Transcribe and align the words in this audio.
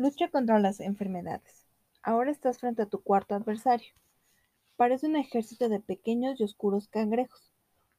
Lucha 0.00 0.30
contra 0.30 0.58
las 0.58 0.80
enfermedades. 0.80 1.66
Ahora 2.02 2.30
estás 2.30 2.58
frente 2.58 2.80
a 2.80 2.86
tu 2.86 3.02
cuarto 3.02 3.34
adversario. 3.34 3.92
Parece 4.76 5.06
un 5.06 5.16
ejército 5.16 5.68
de 5.68 5.78
pequeños 5.78 6.40
y 6.40 6.44
oscuros 6.44 6.88
cangrejos. 6.88 7.52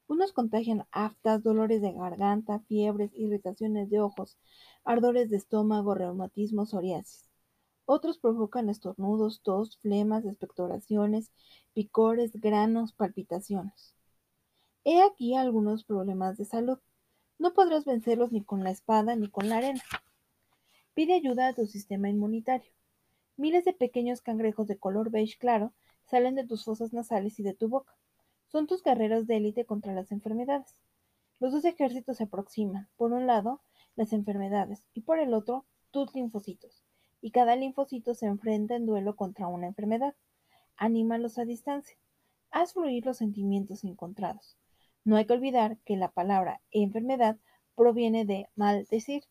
Unos 0.08 0.34
contagian 0.34 0.88
aftas, 0.90 1.44
dolores 1.44 1.80
de 1.80 1.92
garganta, 1.92 2.62
fiebres, 2.62 3.12
irritaciones 3.14 3.92
de 3.92 4.02
ojos, 4.02 4.40
ardores 4.84 5.30
de 5.30 5.38
estómago, 5.38 5.94
reumatismo, 5.94 6.66
psoriasis. 6.66 7.30
Otros 7.86 8.18
provocan 8.18 8.72
estornudos, 8.72 9.44
tos, 9.44 9.78
flemas, 9.78 10.26
expectoraciones, 10.26 11.32
picores, 11.76 12.32
granos, 12.34 12.94
palpitaciones. 12.94 13.94
He 14.86 15.04
aquí 15.04 15.36
algunos 15.36 15.84
problemas 15.84 16.36
de 16.38 16.46
salud. 16.46 16.80
No 17.38 17.54
podrás 17.54 17.86
vencerlos 17.86 18.32
ni 18.32 18.44
con 18.44 18.64
la 18.64 18.72
espada 18.72 19.16
ni 19.16 19.30
con 19.30 19.50
la 19.50 19.58
arena. 19.58 19.84
Pide 20.94 21.14
ayuda 21.14 21.48
a 21.48 21.54
tu 21.54 21.66
sistema 21.68 22.10
inmunitario. 22.10 22.72
Miles 23.38 23.64
de 23.64 23.74
pequeños 23.74 24.22
cangrejos 24.22 24.68
de 24.68 24.78
color 24.78 25.10
beige 25.10 25.38
claro 25.38 25.74
salen 26.04 26.36
de 26.36 26.46
tus 26.46 26.66
fosas 26.66 26.92
nasales 26.92 27.40
y 27.40 27.44
de 27.44 27.54
tu 27.54 27.70
boca. 27.70 27.96
Son 28.48 28.68
tus 28.68 28.84
guerreros 28.84 29.26
de 29.26 29.38
élite 29.38 29.66
contra 29.66 29.94
las 29.94 30.12
enfermedades. 30.12 30.76
Los 31.40 31.54
dos 31.54 31.64
ejércitos 31.64 32.18
se 32.18 32.26
aproximan. 32.26 32.90
Por 32.98 33.14
un 33.14 33.26
lado, 33.26 33.62
las 33.96 34.12
enfermedades 34.12 34.86
y 34.94 35.02
por 35.02 35.20
el 35.20 35.34
otro, 35.34 35.66
tus 35.92 36.14
linfocitos. 36.14 36.84
Y 37.22 37.32
cada 37.32 37.56
linfocito 37.56 38.14
se 38.14 38.26
enfrenta 38.26 38.76
en 38.76 38.86
duelo 38.86 39.16
contra 39.16 39.48
una 39.48 39.68
enfermedad. 39.68 40.14
Anímalos 40.76 41.38
a 41.38 41.46
distancia. 41.46 41.98
Haz 42.50 42.74
fluir 42.74 43.06
los 43.06 43.18
sentimientos 43.18 43.86
encontrados. 43.86 44.58
No 45.06 45.16
hay 45.16 45.26
que 45.26 45.34
olvidar 45.34 45.78
que 45.86 45.96
la 45.96 46.12
palabra 46.12 46.62
enfermedad 46.72 47.38
proviene 47.76 48.26
de 48.26 48.50
maldecir. 48.56 49.24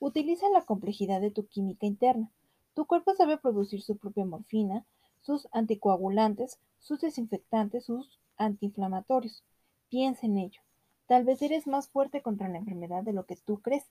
Utiliza 0.00 0.48
la 0.48 0.62
complejidad 0.62 1.20
de 1.20 1.30
tu 1.30 1.46
química 1.46 1.86
interna. 1.86 2.32
Tu 2.74 2.86
cuerpo 2.86 3.14
sabe 3.14 3.36
producir 3.36 3.82
su 3.82 3.98
propia 3.98 4.24
morfina, 4.24 4.86
sus 5.20 5.46
anticoagulantes, 5.52 6.58
sus 6.78 7.00
desinfectantes, 7.00 7.84
sus 7.84 8.18
antiinflamatorios. 8.38 9.44
Piensa 9.90 10.26
en 10.26 10.38
ello. 10.38 10.62
Tal 11.06 11.24
vez 11.24 11.42
eres 11.42 11.66
más 11.66 11.88
fuerte 11.88 12.22
contra 12.22 12.48
la 12.48 12.56
enfermedad 12.56 13.02
de 13.02 13.12
lo 13.12 13.26
que 13.26 13.36
tú 13.36 13.60
crees. 13.60 13.84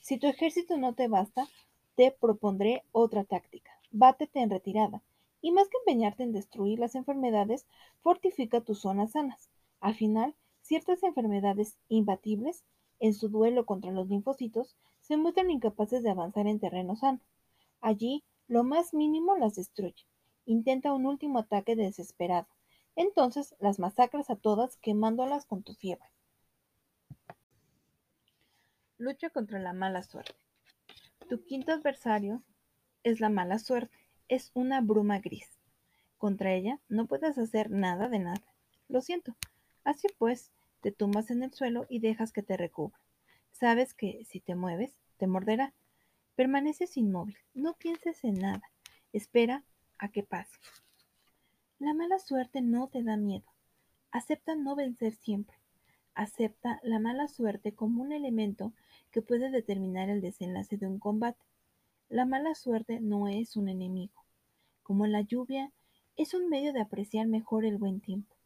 Si 0.00 0.18
tu 0.18 0.26
ejército 0.26 0.76
no 0.76 0.94
te 0.94 1.06
basta, 1.06 1.46
te 1.94 2.10
propondré 2.10 2.82
otra 2.90 3.22
táctica. 3.22 3.70
Bátete 3.92 4.40
en 4.40 4.50
retirada. 4.50 5.02
Y 5.40 5.52
más 5.52 5.68
que 5.68 5.76
empeñarte 5.78 6.24
en 6.24 6.32
destruir 6.32 6.80
las 6.80 6.96
enfermedades, 6.96 7.64
fortifica 8.02 8.60
tus 8.60 8.80
zonas 8.80 9.12
sanas. 9.12 9.50
Al 9.80 9.94
final, 9.94 10.34
ciertas 10.62 11.02
enfermedades 11.04 11.78
imbatibles, 11.88 12.64
en 12.98 13.14
su 13.14 13.28
duelo 13.28 13.64
contra 13.66 13.92
los 13.92 14.08
linfocitos, 14.08 14.76
se 15.08 15.16
muestran 15.16 15.50
incapaces 15.50 16.02
de 16.02 16.10
avanzar 16.10 16.46
en 16.46 16.60
terreno 16.60 16.94
sano. 16.94 17.20
Allí, 17.80 18.24
lo 18.46 18.62
más 18.62 18.92
mínimo 18.92 19.36
las 19.36 19.54
destruye. 19.54 20.06
Intenta 20.44 20.92
un 20.92 21.06
último 21.06 21.38
ataque 21.38 21.76
desesperado. 21.76 22.46
Entonces 22.94 23.54
las 23.58 23.78
masacras 23.78 24.28
a 24.28 24.36
todas 24.36 24.76
quemándolas 24.76 25.46
con 25.46 25.62
tu 25.62 25.74
fiebre. 25.74 26.10
Lucha 28.98 29.30
contra 29.30 29.58
la 29.58 29.72
mala 29.72 30.02
suerte. 30.02 30.34
Tu 31.28 31.42
quinto 31.44 31.72
adversario 31.72 32.42
es 33.02 33.20
la 33.20 33.30
mala 33.30 33.58
suerte. 33.58 33.96
Es 34.28 34.50
una 34.54 34.82
bruma 34.82 35.20
gris. 35.20 35.58
Contra 36.18 36.52
ella 36.52 36.80
no 36.88 37.06
puedes 37.06 37.38
hacer 37.38 37.70
nada 37.70 38.08
de 38.08 38.18
nada. 38.18 38.42
Lo 38.88 39.00
siento. 39.00 39.36
Así 39.84 40.08
pues, 40.18 40.50
te 40.82 40.92
tumbas 40.92 41.30
en 41.30 41.42
el 41.44 41.54
suelo 41.54 41.86
y 41.88 42.00
dejas 42.00 42.32
que 42.32 42.42
te 42.42 42.56
recubra. 42.56 42.98
Sabes 43.58 43.92
que 43.92 44.24
si 44.24 44.38
te 44.38 44.54
mueves, 44.54 44.92
te 45.16 45.26
morderá. 45.26 45.74
Permaneces 46.36 46.96
inmóvil, 46.96 47.36
no 47.54 47.74
pienses 47.74 48.22
en 48.22 48.38
nada. 48.38 48.62
Espera 49.12 49.64
a 49.98 50.10
que 50.10 50.22
pase. 50.22 50.56
La 51.80 51.92
mala 51.92 52.20
suerte 52.20 52.60
no 52.60 52.86
te 52.86 53.02
da 53.02 53.16
miedo. 53.16 53.46
Acepta 54.12 54.54
no 54.54 54.76
vencer 54.76 55.12
siempre. 55.16 55.56
Acepta 56.14 56.78
la 56.84 57.00
mala 57.00 57.26
suerte 57.26 57.74
como 57.74 58.00
un 58.02 58.12
elemento 58.12 58.72
que 59.10 59.22
puede 59.22 59.50
determinar 59.50 60.08
el 60.08 60.20
desenlace 60.20 60.76
de 60.76 60.86
un 60.86 61.00
combate. 61.00 61.44
La 62.08 62.26
mala 62.26 62.54
suerte 62.54 63.00
no 63.00 63.26
es 63.26 63.56
un 63.56 63.68
enemigo. 63.68 64.22
Como 64.84 65.04
la 65.08 65.22
lluvia, 65.22 65.72
es 66.14 66.32
un 66.32 66.48
medio 66.48 66.72
de 66.72 66.80
apreciar 66.80 67.26
mejor 67.26 67.64
el 67.64 67.76
buen 67.76 68.00
tiempo. 68.00 68.36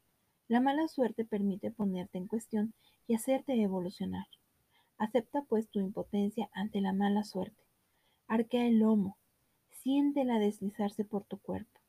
La 0.49 0.61
mala 0.61 0.89
suerte 0.89 1.27
permite 1.27 1.71
ponerte 1.71 2.17
en 2.17 2.29
cuestión 2.29 2.73
y 3.07 3.15
hacerte 3.15 3.61
evolucionar. 3.61 4.25
Acepta 5.03 5.43
pues 5.43 5.69
tu 5.69 5.81
impotencia 5.81 6.49
ante 6.53 6.81
la 6.81 6.93
mala 6.93 7.25
suerte. 7.25 7.65
Arquea 8.29 8.69
el 8.69 8.79
lomo, 8.79 9.19
siéntela 9.71 10.39
deslizarse 10.39 11.05
por 11.05 11.25
tu 11.25 11.39
cuerpo. 11.39 11.81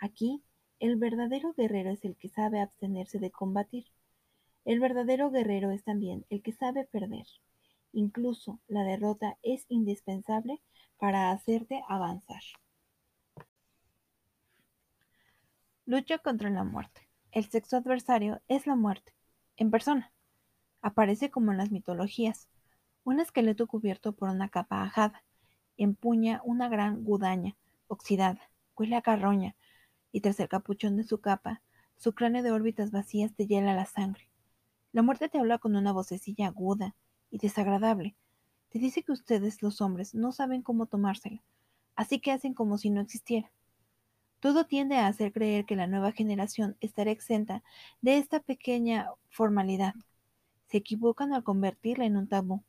Aquí, 0.00 0.42
el 0.80 0.96
verdadero 0.96 1.54
guerrero 1.54 1.92
es 1.92 2.04
el 2.04 2.16
que 2.16 2.28
sabe 2.28 2.60
abstenerse 2.60 3.20
de 3.20 3.30
combatir. 3.30 3.86
El 4.64 4.80
verdadero 4.80 5.30
guerrero 5.30 5.70
es 5.70 5.84
también 5.84 6.26
el 6.30 6.42
que 6.42 6.50
sabe 6.50 6.84
perder. 6.84 7.28
Incluso 7.92 8.58
la 8.66 8.82
derrota 8.82 9.38
es 9.42 9.64
indispensable 9.68 10.60
para 10.98 11.30
hacerte 11.30 11.84
avanzar. 11.88 12.42
Lucha 15.86 16.18
contra 16.18 16.50
la 16.50 16.64
muerte. 16.64 17.08
El 17.30 17.44
sexo 17.44 17.76
adversario 17.76 18.42
es 18.48 18.66
la 18.66 18.74
muerte, 18.74 19.14
en 19.56 19.70
persona. 19.70 20.12
Aparece 20.80 21.30
como 21.30 21.52
en 21.52 21.58
las 21.58 21.70
mitologías, 21.70 22.48
un 23.04 23.20
esqueleto 23.20 23.66
cubierto 23.66 24.12
por 24.12 24.28
una 24.28 24.48
capa 24.48 24.82
ajada, 24.82 25.24
empuña 25.76 26.40
una 26.44 26.68
gran 26.68 27.04
gudaña, 27.04 27.56
oxidada, 27.86 28.50
huele 28.76 28.96
a 28.96 29.02
carroña, 29.02 29.56
y 30.12 30.20
tras 30.20 30.40
el 30.40 30.48
capuchón 30.48 30.96
de 30.96 31.04
su 31.04 31.20
capa, 31.20 31.62
su 31.96 32.14
cráneo 32.14 32.42
de 32.42 32.52
órbitas 32.52 32.90
vacías 32.90 33.34
te 33.34 33.46
hiela 33.46 33.74
la 33.74 33.86
sangre. 33.86 34.28
La 34.92 35.02
muerte 35.02 35.28
te 35.28 35.38
habla 35.38 35.58
con 35.58 35.76
una 35.76 35.92
vocecilla 35.92 36.48
aguda 36.48 36.94
y 37.30 37.38
desagradable. 37.38 38.16
Te 38.70 38.78
dice 38.78 39.02
que 39.02 39.12
ustedes, 39.12 39.62
los 39.62 39.80
hombres, 39.80 40.14
no 40.14 40.32
saben 40.32 40.62
cómo 40.62 40.86
tomársela, 40.86 41.42
así 41.96 42.20
que 42.20 42.32
hacen 42.32 42.54
como 42.54 42.78
si 42.78 42.90
no 42.90 43.00
existiera. 43.00 43.50
Todo 44.40 44.66
tiende 44.66 44.96
a 44.96 45.08
hacer 45.08 45.32
creer 45.32 45.64
que 45.64 45.76
la 45.76 45.86
nueva 45.86 46.12
generación 46.12 46.76
estará 46.80 47.10
exenta 47.10 47.62
de 48.00 48.18
esta 48.18 48.40
pequeña 48.40 49.10
formalidad. 49.30 49.94
Se 50.68 50.78
equivocan 50.78 51.32
al 51.32 51.44
convertirla 51.44 52.04
en 52.04 52.16
un 52.16 52.28
tabú. 52.28 52.62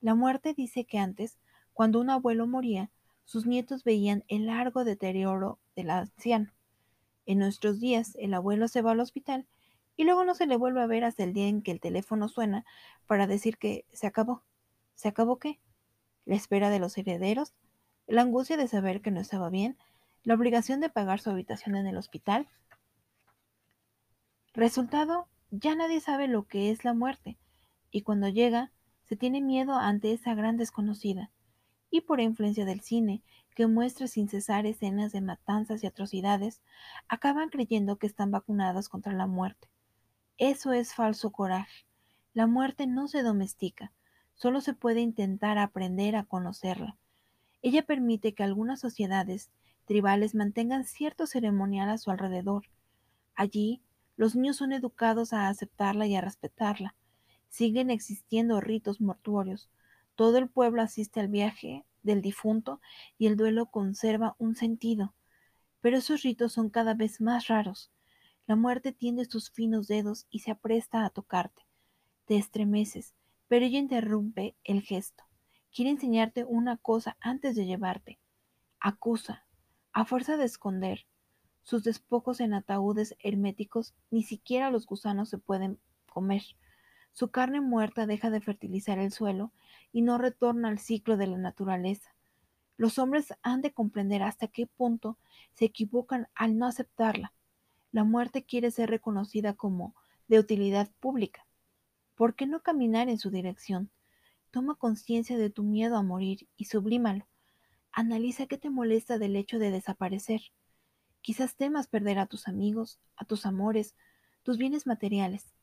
La 0.00 0.14
muerte 0.14 0.54
dice 0.54 0.84
que 0.84 0.98
antes, 0.98 1.38
cuando 1.72 2.00
un 2.00 2.10
abuelo 2.10 2.46
moría, 2.46 2.90
sus 3.24 3.46
nietos 3.46 3.84
veían 3.84 4.24
el 4.28 4.46
largo 4.46 4.84
deterioro 4.84 5.58
del 5.76 5.90
anciano. 5.90 6.52
En 7.26 7.38
nuestros 7.38 7.80
días, 7.80 8.16
el 8.18 8.34
abuelo 8.34 8.68
se 8.68 8.82
va 8.82 8.92
al 8.92 9.00
hospital 9.00 9.46
y 9.96 10.04
luego 10.04 10.24
no 10.24 10.34
se 10.34 10.46
le 10.46 10.56
vuelve 10.56 10.82
a 10.82 10.86
ver 10.86 11.04
hasta 11.04 11.24
el 11.24 11.32
día 11.32 11.48
en 11.48 11.62
que 11.62 11.70
el 11.70 11.80
teléfono 11.80 12.28
suena 12.28 12.64
para 13.06 13.26
decir 13.26 13.56
que 13.56 13.84
se 13.92 14.06
acabó. 14.06 14.42
¿Se 14.94 15.08
acabó 15.08 15.38
qué? 15.38 15.60
La 16.24 16.34
espera 16.34 16.70
de 16.70 16.78
los 16.78 16.96
herederos, 16.98 17.54
la 18.06 18.22
angustia 18.22 18.56
de 18.56 18.68
saber 18.68 19.00
que 19.00 19.10
no 19.10 19.20
estaba 19.20 19.48
bien, 19.50 19.78
la 20.22 20.34
obligación 20.34 20.80
de 20.80 20.90
pagar 20.90 21.20
su 21.20 21.30
habitación 21.30 21.76
en 21.76 21.86
el 21.86 21.96
hospital. 21.96 22.48
Resultado, 24.52 25.28
ya 25.50 25.74
nadie 25.74 26.00
sabe 26.00 26.28
lo 26.28 26.46
que 26.46 26.70
es 26.70 26.84
la 26.84 26.94
muerte, 26.94 27.36
y 27.90 28.02
cuando 28.02 28.28
llega, 28.28 28.72
se 29.08 29.16
tiene 29.16 29.40
miedo 29.40 29.74
ante 29.74 30.12
esa 30.12 30.34
gran 30.34 30.56
desconocida, 30.56 31.30
y 31.90 32.02
por 32.02 32.20
influencia 32.20 32.64
del 32.64 32.80
cine, 32.80 33.22
que 33.54 33.66
muestra 33.66 34.06
sin 34.06 34.28
cesar 34.28 34.64
escenas 34.66 35.12
de 35.12 35.20
matanzas 35.20 35.82
y 35.82 35.86
atrocidades, 35.86 36.62
acaban 37.08 37.48
creyendo 37.48 37.96
que 37.96 38.06
están 38.06 38.30
vacunadas 38.30 38.88
contra 38.88 39.12
la 39.12 39.26
muerte. 39.26 39.68
Eso 40.38 40.72
es 40.72 40.94
falso 40.94 41.30
coraje. 41.30 41.84
La 42.32 42.46
muerte 42.46 42.86
no 42.86 43.08
se 43.08 43.22
domestica, 43.22 43.92
solo 44.34 44.60
se 44.60 44.72
puede 44.72 45.00
intentar 45.00 45.58
aprender 45.58 46.16
a 46.16 46.24
conocerla. 46.24 46.96
Ella 47.60 47.82
permite 47.82 48.32
que 48.34 48.44
algunas 48.44 48.80
sociedades 48.80 49.50
tribales 49.84 50.34
mantengan 50.34 50.84
cierto 50.84 51.26
ceremonial 51.26 51.90
a 51.90 51.98
su 51.98 52.10
alrededor. 52.10 52.66
Allí, 53.34 53.82
los 54.16 54.36
niños 54.36 54.56
son 54.56 54.72
educados 54.72 55.32
a 55.32 55.48
aceptarla 55.48 56.06
y 56.06 56.14
a 56.14 56.20
respetarla. 56.20 56.94
Siguen 57.48 57.90
existiendo 57.90 58.60
ritos 58.60 59.00
mortuorios. 59.00 59.70
Todo 60.14 60.38
el 60.38 60.48
pueblo 60.48 60.82
asiste 60.82 61.20
al 61.20 61.28
viaje 61.28 61.84
del 62.02 62.22
difunto 62.22 62.80
y 63.18 63.26
el 63.26 63.36
duelo 63.36 63.66
conserva 63.66 64.36
un 64.38 64.54
sentido. 64.54 65.14
Pero 65.80 65.96
esos 65.96 66.22
ritos 66.22 66.52
son 66.52 66.70
cada 66.70 66.94
vez 66.94 67.20
más 67.20 67.48
raros. 67.48 67.90
La 68.46 68.56
muerte 68.56 68.92
tiende 68.92 69.24
sus 69.24 69.50
finos 69.50 69.86
dedos 69.86 70.26
y 70.30 70.40
se 70.40 70.50
apresta 70.50 71.04
a 71.04 71.10
tocarte. 71.10 71.66
Te 72.26 72.36
estremeces, 72.36 73.14
pero 73.48 73.64
ella 73.64 73.78
interrumpe 73.78 74.56
el 74.64 74.82
gesto. 74.82 75.24
Quiere 75.72 75.90
enseñarte 75.90 76.44
una 76.44 76.76
cosa 76.76 77.16
antes 77.20 77.56
de 77.56 77.64
llevarte. 77.64 78.18
Acusa, 78.80 79.46
a 79.92 80.04
fuerza 80.04 80.36
de 80.36 80.44
esconder 80.44 81.06
sus 81.62 81.84
despojos 81.84 82.40
en 82.40 82.54
ataúdes 82.54 83.16
herméticos, 83.20 83.94
ni 84.10 84.22
siquiera 84.22 84.70
los 84.70 84.86
gusanos 84.86 85.28
se 85.28 85.38
pueden 85.38 85.78
comer. 86.08 86.42
Su 87.12 87.30
carne 87.30 87.60
muerta 87.60 88.06
deja 88.06 88.30
de 88.30 88.40
fertilizar 88.40 88.98
el 88.98 89.12
suelo 89.12 89.52
y 89.92 90.02
no 90.02 90.18
retorna 90.18 90.68
al 90.68 90.78
ciclo 90.78 91.16
de 91.16 91.26
la 91.26 91.38
naturaleza. 91.38 92.14
Los 92.76 92.98
hombres 92.98 93.34
han 93.42 93.60
de 93.60 93.72
comprender 93.72 94.22
hasta 94.22 94.48
qué 94.48 94.66
punto 94.66 95.18
se 95.52 95.66
equivocan 95.66 96.28
al 96.34 96.56
no 96.56 96.66
aceptarla. 96.66 97.32
La 97.92 98.04
muerte 98.04 98.44
quiere 98.44 98.70
ser 98.70 98.88
reconocida 98.88 99.54
como 99.54 99.94
de 100.28 100.38
utilidad 100.38 100.90
pública. 101.00 101.46
¿Por 102.14 102.34
qué 102.34 102.46
no 102.46 102.62
caminar 102.62 103.08
en 103.08 103.18
su 103.18 103.30
dirección? 103.30 103.90
Toma 104.50 104.76
conciencia 104.76 105.36
de 105.36 105.50
tu 105.50 105.62
miedo 105.62 105.96
a 105.96 106.02
morir 106.02 106.48
y 106.56 106.66
sublímalo. 106.66 107.26
Analiza 107.92 108.46
qué 108.46 108.56
te 108.56 108.70
molesta 108.70 109.18
del 109.18 109.36
hecho 109.36 109.58
de 109.58 109.70
desaparecer. 109.70 110.40
Quizás 111.22 111.54
temas 111.56 111.86
perder 111.86 112.18
a 112.18 112.26
tus 112.26 112.48
amigos, 112.48 112.98
a 113.16 113.24
tus 113.24 113.46
amores, 113.46 113.94
tus 114.42 114.56
bienes 114.58 114.86
materiales. 114.86 115.54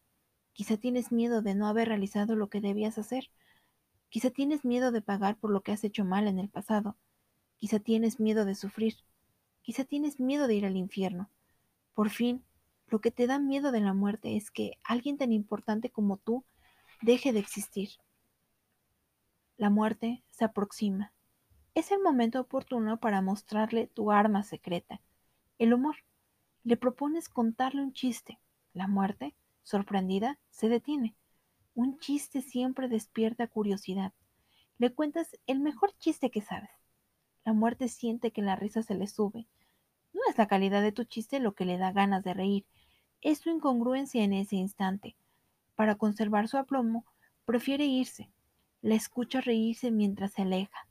Quizá 0.54 0.77
tienes 0.77 1.12
miedo 1.12 1.42
de 1.42 1.56
no 1.56 1.68
haber 1.68 1.88
realizado 1.88 2.36
lo 2.36 2.50
que 2.50 2.62
debías 2.62 2.98
hacer. 2.98 3.30
Quizá 4.09 4.30
tienes 4.30 4.65
miedo 4.65 4.92
de 4.92 5.01
pagar 5.01 5.38
por 5.38 5.51
lo 5.51 5.62
que 5.62 5.71
has 5.71 5.83
hecho 5.83 6.06
mal 6.06 6.27
en 6.27 6.39
el 6.39 6.50
pasado. 6.50 6.95
Quizá 7.57 7.80
tienes 7.80 8.19
miedo 8.19 8.45
de 8.45 8.56
sufrir. 8.56 8.95
Quizá 9.62 9.83
tienes 9.83 10.19
miedo 10.19 10.48
de 10.48 10.56
ir 10.56 10.65
al 10.65 10.77
infierno. 10.77 11.30
Por 11.94 12.10
fin, 12.10 12.44
lo 12.88 13.01
que 13.01 13.12
te 13.12 13.27
da 13.27 13.39
miedo 13.39 13.71
de 13.71 13.81
la 13.81 13.94
muerte 13.94 14.38
es 14.38 14.50
que 14.51 14.77
alguien 14.83 15.18
tan 15.18 15.31
importante 15.33 15.89
como 15.89 16.18
tú 16.18 16.45
deje 17.01 17.33
de 17.33 17.39
existir. 17.39 17.89
La 19.57 19.69
muerte 19.69 20.24
se 20.30 20.45
aproxima. 20.45 21.13
Es 21.74 21.92
el 21.92 22.01
momento 22.01 22.39
oportuno 22.39 23.00
para 23.00 23.21
mostrarle 23.21 23.88
tu 23.88 24.12
arma 24.12 24.44
secreta, 24.44 25.01
el 25.59 25.74
humor. 25.74 25.95
Le 26.63 26.77
propones 26.77 27.30
contarle 27.30 27.81
un 27.81 27.94
chiste. 27.94 28.39
La 28.74 28.88
muerte, 28.88 29.36
sorprendida, 29.63 30.38
se 30.50 30.69
detiene. 30.69 31.15
Un 31.74 32.00
chiste 32.00 32.42
siempre 32.42 32.88
despierta 32.88 33.48
curiosidad. 33.48 34.13
Le 34.77 34.94
cuentas 34.94 35.38
el 35.48 35.59
mejor 35.59 35.94
chiste 35.98 36.30
que 36.30 36.42
sabes. 36.42 36.69
La 37.45 37.54
muerte 37.54 37.88
siente 37.88 38.31
que 38.31 38.42
la 38.42 38.56
risa 38.56 38.83
se 38.83 38.95
le 38.95 39.07
sube. 39.07 39.48
No 40.13 40.21
es 40.30 40.38
la 40.38 40.48
calidad 40.48 40.81
de 40.81 40.92
tu 40.92 41.04
chiste 41.04 41.39
lo 41.39 41.54
que 41.54 41.65
le 41.65 41.77
da 41.77 41.92
ganas 41.92 42.24
de 42.24 42.33
reír, 42.33 42.65
es 43.21 43.39
su 43.39 43.50
incongruencia 43.50 44.24
en 44.24 44.33
ese 44.33 44.56
instante. 44.56 45.15
Para 45.75 45.95
conservar 45.95 46.48
su 46.48 46.57
aplomo, 46.57 47.06
prefiere 47.45 47.86
irse. 47.86 48.30
La 48.81 48.95
escucha 48.95 49.42
reírse 49.42 49.92
mientras 49.92 50.33
se 50.33 50.44
aleja. 50.44 50.88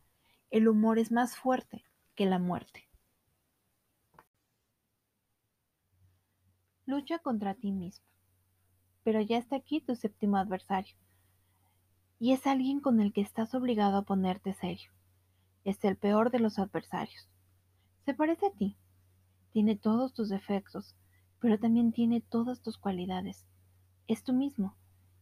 El 0.51 0.69
humor 0.69 0.99
es 0.99 1.13
más 1.13 1.37
fuerte 1.37 1.85
que 2.15 2.27
la 2.27 2.39
muerte. 2.39 2.86
Lucha 6.89 7.19
contra 7.19 7.55
ti 7.55 7.73
mismo. 7.73 8.07
Pero 9.03 9.21
ya 9.21 9.39
está 9.39 9.57
aquí 9.57 9.81
tu 9.81 9.97
séptimo 9.97 10.37
adversario. 10.37 10.95
Y 12.21 12.31
es 12.31 12.47
alguien 12.47 12.79
con 12.79 13.01
el 13.01 13.13
que 13.13 13.23
estás 13.23 13.55
obligado 13.57 13.99
a 13.99 14.03
ponerte 14.03 14.55
serio. 14.55 14.93
Es 15.65 15.83
el 15.85 15.97
peor 15.97 16.31
de 16.31 16.39
los 16.39 16.61
adversarios. 16.61 17.29
Se 18.05 18.15
parece 18.15 18.47
a 18.47 18.53
ti. 18.53 18.77
Tiene 19.53 19.75
todos 19.75 20.15
tus 20.15 20.29
defectos, 20.29 20.95
pero 21.41 21.59
también 21.59 21.91
tiene 21.91 22.21
todas 22.21 22.63
tus 22.63 22.79
cualidades. 22.79 23.45
Es 24.07 24.23
tú 24.23 24.33
mismo. 24.33 24.77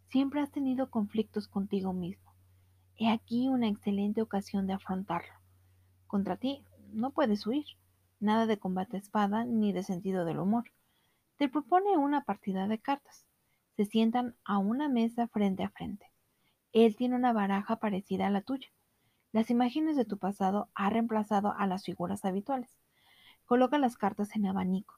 Siempre 0.08 0.42
has 0.42 0.50
tenido 0.50 0.90
conflictos 0.90 1.48
contigo 1.48 1.94
mismo. 1.94 2.34
He 2.98 3.08
aquí 3.08 3.48
una 3.48 3.68
excelente 3.68 4.20
ocasión 4.20 4.66
de 4.66 4.74
afrontarlo. 4.74 5.32
Contra 6.06 6.36
ti 6.36 6.62
no 6.92 7.10
puedes 7.12 7.46
huir. 7.46 7.64
Nada 8.20 8.44
de 8.44 8.58
combate 8.58 8.98
espada 8.98 9.46
ni 9.46 9.72
de 9.72 9.82
sentido 9.82 10.26
del 10.26 10.40
humor. 10.40 10.64
Te 11.36 11.48
propone 11.48 11.96
una 11.96 12.22
partida 12.22 12.68
de 12.68 12.78
cartas. 12.78 13.26
Se 13.76 13.84
sientan 13.84 14.36
a 14.44 14.58
una 14.58 14.88
mesa 14.88 15.26
frente 15.26 15.64
a 15.64 15.70
frente. 15.70 16.12
Él 16.72 16.94
tiene 16.94 17.16
una 17.16 17.32
baraja 17.32 17.76
parecida 17.76 18.28
a 18.28 18.30
la 18.30 18.42
tuya. 18.42 18.68
Las 19.32 19.50
imágenes 19.50 19.96
de 19.96 20.04
tu 20.04 20.18
pasado 20.18 20.70
ha 20.74 20.90
reemplazado 20.90 21.52
a 21.58 21.66
las 21.66 21.84
figuras 21.84 22.24
habituales. 22.24 22.78
Coloca 23.46 23.78
las 23.78 23.96
cartas 23.96 24.36
en 24.36 24.46
abanico. 24.46 24.94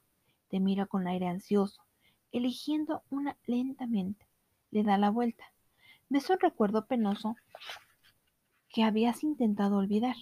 Te 0.49 0.59
mira 0.59 0.85
con 0.85 1.07
aire 1.07 1.27
ansioso, 1.27 1.81
eligiendo 2.31 3.01
una 3.09 3.35
lentamente. 3.45 4.27
Le 4.69 4.83
da 4.83 4.99
la 4.99 5.09
vuelta. 5.09 5.43
Ves 6.07 6.29
un 6.29 6.39
recuerdo 6.39 6.85
penoso 6.85 7.35
que 8.69 8.83
habías 8.83 9.23
intentado 9.23 9.77
olvidar. 9.77 10.15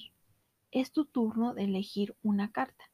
Es 0.72 0.94
tu 0.94 1.04
turno 1.04 1.54
de 1.54 1.66
elegir 1.66 2.16
una 2.24 2.52
carta. 2.54 2.86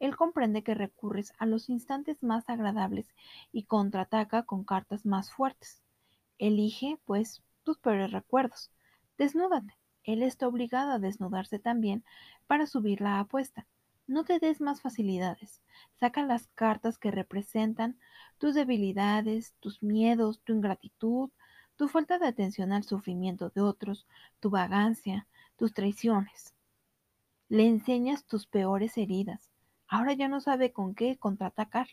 Él 0.00 0.16
comprende 0.16 0.62
que 0.62 0.74
recurres 0.74 1.32
a 1.38 1.46
los 1.46 1.68
instantes 1.68 2.22
más 2.22 2.48
agradables 2.48 3.12
y 3.52 3.64
contraataca 3.64 4.44
con 4.44 4.64
cartas 4.64 5.04
más 5.04 5.32
fuertes. 5.32 5.82
Elige, 6.38 6.98
pues, 7.04 7.42
tus 7.64 7.78
peores 7.78 8.12
recuerdos. 8.12 8.70
Desnúdate. 9.16 9.76
Él 10.04 10.22
está 10.22 10.48
obligado 10.48 10.92
a 10.92 10.98
desnudarse 10.98 11.58
también 11.58 12.04
para 12.46 12.66
subir 12.66 13.00
la 13.00 13.18
apuesta. 13.18 13.66
No 14.06 14.24
te 14.24 14.38
des 14.38 14.60
más 14.60 14.80
facilidades. 14.80 15.60
Saca 16.00 16.22
las 16.22 16.46
cartas 16.54 16.96
que 16.96 17.10
representan 17.10 17.98
tus 18.38 18.54
debilidades, 18.54 19.52
tus 19.60 19.82
miedos, 19.82 20.40
tu 20.44 20.54
ingratitud, 20.54 21.28
tu 21.76 21.88
falta 21.88 22.18
de 22.18 22.26
atención 22.26 22.72
al 22.72 22.84
sufrimiento 22.84 23.50
de 23.50 23.60
otros, 23.60 24.06
tu 24.40 24.48
vagancia, 24.48 25.26
tus 25.56 25.74
traiciones. 25.74 26.54
Le 27.50 27.66
enseñas 27.66 28.24
tus 28.24 28.46
peores 28.46 28.96
heridas. 28.96 29.50
Ahora 29.88 30.12
ya 30.12 30.28
no 30.28 30.40
sabe 30.40 30.70
con 30.70 30.94
qué 30.94 31.16
contraatacar. 31.16 31.88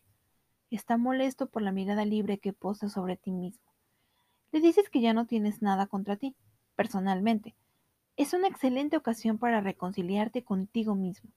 Está 0.69 0.97
molesto 0.97 1.47
por 1.47 1.61
la 1.61 1.71
mirada 1.71 2.03
libre 2.03 2.39
que 2.39 2.51
posa 2.51 2.89
sobre 2.89 3.15
ti 3.15 3.31
mismo. 3.31 3.71
Le 4.51 4.59
dices 4.59 4.89
que 4.89 4.99
ya 4.99 5.13
no 5.13 5.25
tienes 5.25 5.61
nada 5.61 5.87
contra 5.87 6.17
ti, 6.17 6.35
personalmente. 6.75 7.55
Es 8.17 8.33
una 8.33 8.49
excelente 8.49 8.97
ocasión 8.97 9.37
para 9.37 9.61
reconciliarte 9.61 10.43
contigo 10.43 10.93
mismo. 10.93 11.31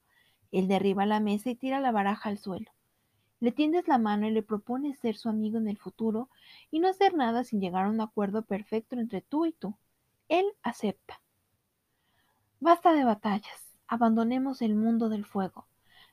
Él 0.50 0.66
derriba 0.66 1.06
la 1.06 1.20
mesa 1.20 1.50
y 1.50 1.54
tira 1.54 1.78
la 1.78 1.92
baraja 1.92 2.28
al 2.28 2.38
suelo. 2.38 2.72
Le 3.38 3.52
tiendes 3.52 3.86
la 3.86 3.98
mano 3.98 4.26
y 4.26 4.32
le 4.32 4.42
propones 4.42 4.98
ser 4.98 5.16
su 5.16 5.28
amigo 5.28 5.58
en 5.58 5.68
el 5.68 5.78
futuro 5.78 6.28
y 6.72 6.80
no 6.80 6.88
hacer 6.88 7.14
nada 7.14 7.44
sin 7.44 7.60
llegar 7.60 7.86
a 7.86 7.90
un 7.90 8.00
acuerdo 8.00 8.42
perfecto 8.42 8.96
entre 8.98 9.20
tú 9.20 9.46
y 9.46 9.52
tú. 9.52 9.76
Él 10.28 10.44
acepta. 10.62 11.20
Basta 12.58 12.92
de 12.92 13.04
batallas. 13.04 13.76
Abandonemos 13.86 14.60
el 14.60 14.74
mundo 14.74 15.08
del 15.08 15.24
fuego. 15.24 15.67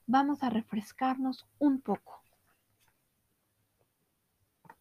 Vamos 0.08 0.44
a 0.44 0.50
refrescarnos 0.50 1.46
un 1.58 1.82
poco. 1.82 2.25